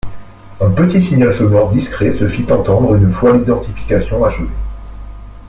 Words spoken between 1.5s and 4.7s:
discret se fit entendre une fois l’identification achevée.